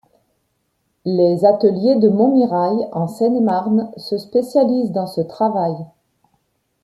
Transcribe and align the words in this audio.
Les 1.05 1.45
ateliers 1.45 1.95
de 1.95 2.09
Montmirail 2.09 2.89
en 2.91 3.07
Seine-et-Marne 3.07 3.91
se 3.97 4.17
spécialisent 4.17 4.89
dans 4.91 5.05
ce 5.05 5.21
travail. 5.21 5.75